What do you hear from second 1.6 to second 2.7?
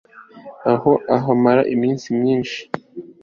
iminsi myinshi